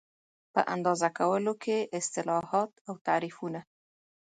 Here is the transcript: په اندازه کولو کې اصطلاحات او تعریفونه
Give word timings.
په 0.53 0.61
اندازه 0.73 1.09
کولو 1.19 1.53
کې 1.63 1.77
اصطلاحات 1.99 2.71
او 2.87 2.93
تعریفونه 3.07 3.61